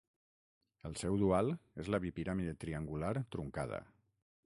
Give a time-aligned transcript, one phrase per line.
[0.89, 1.53] El seu dual
[1.85, 3.87] és la bipiràmide triangular truncada.